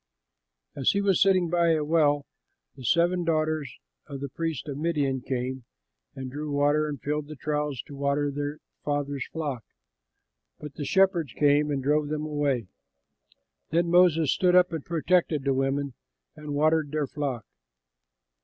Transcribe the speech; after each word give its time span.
As 0.75 0.93
he 0.93 0.99
was 1.03 1.21
sitting 1.21 1.47
by 1.47 1.73
a 1.73 1.83
well, 1.83 2.25
the 2.75 2.83
seven 2.83 3.23
daughters 3.23 3.77
of 4.07 4.19
the 4.19 4.29
priest 4.29 4.67
of 4.67 4.79
Midian 4.79 5.21
came 5.21 5.63
and 6.15 6.31
drew 6.31 6.49
water 6.49 6.87
and 6.89 6.99
filled 6.99 7.27
the 7.27 7.35
troughs 7.35 7.83
to 7.83 7.93
water 7.95 8.31
their 8.31 8.57
father's 8.83 9.27
flock, 9.27 9.63
but 10.57 10.73
the 10.73 10.85
shepherds 10.85 11.33
came 11.33 11.69
and 11.69 11.83
drove 11.83 12.07
them 12.07 12.25
away. 12.25 12.65
Then 13.69 13.91
Moses 13.91 14.33
stood 14.33 14.55
up 14.55 14.73
and 14.73 14.83
protected 14.83 15.43
the 15.43 15.53
women 15.53 15.93
and 16.35 16.55
watered 16.55 16.89
their 16.89 17.05
flock. 17.05 17.45